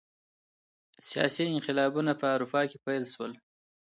سیاسي 1.09 1.43
انقلابونه 1.51 2.11
په 2.21 2.25
اروپا 2.35 2.61
کي 2.69 2.77
پیل 2.85 3.03
سول. 3.13 3.31